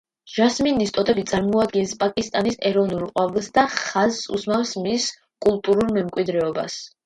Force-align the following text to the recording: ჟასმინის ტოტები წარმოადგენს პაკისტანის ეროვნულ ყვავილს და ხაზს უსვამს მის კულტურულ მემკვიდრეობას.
ჟასმინის 0.35 0.93
ტოტები 0.95 1.25
წარმოადგენს 1.31 1.93
პაკისტანის 2.05 2.57
ეროვნულ 2.71 3.05
ყვავილს 3.11 3.53
და 3.61 3.67
ხაზს 3.77 4.27
უსვამს 4.41 4.75
მის 4.89 5.09
კულტურულ 5.49 5.97
მემკვიდრეობას. 6.03 6.85